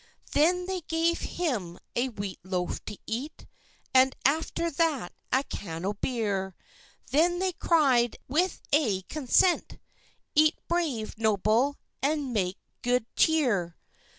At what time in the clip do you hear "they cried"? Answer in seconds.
7.37-8.15